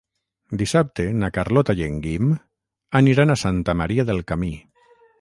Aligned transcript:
Dissabte 0.61 1.05
na 1.25 1.29
Carlota 1.35 1.77
i 1.83 1.87
en 1.89 2.01
Guim 2.07 2.33
aniran 3.03 3.35
a 3.35 3.39
Santa 3.45 3.81
Maria 3.85 4.11
del 4.13 4.29
Camí. 4.33 4.55